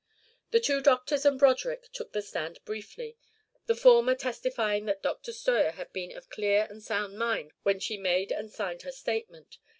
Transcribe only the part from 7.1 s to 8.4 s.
mind when she made